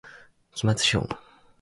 [0.55, 1.07] 期末資本